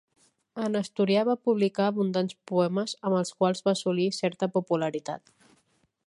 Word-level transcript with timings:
En 0.67 0.77
asturià 0.79 1.25
va 1.27 1.35
publicar 1.49 1.83
abundants 1.89 2.37
poemes 2.51 2.95
amb 3.09 3.17
els 3.19 3.33
quals 3.41 3.61
va 3.69 3.75
assolir 3.77 4.11
certa 4.21 4.49
popularitat. 4.59 5.35